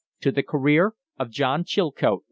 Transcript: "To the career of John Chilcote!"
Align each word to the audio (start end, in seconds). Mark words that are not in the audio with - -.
"To 0.21 0.31
the 0.31 0.41
career 0.41 0.95
of 1.19 1.29
John 1.29 1.63
Chilcote!" 1.63 2.19